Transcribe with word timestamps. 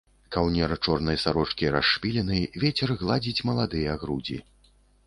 Каўнер 0.35 0.71
чорнай 0.87 1.19
сарочкі 1.25 1.71
расшпілены, 1.75 2.41
вецер 2.65 2.89
гладзіць 3.05 3.45
маладыя 3.53 3.99
грудзі. 4.07 4.37